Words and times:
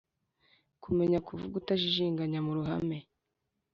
kumenya 0.83 1.19
kuvuga 1.27 1.53
utajijinganya 1.61 2.39
mu 2.45 2.51
ruhame 2.57 2.97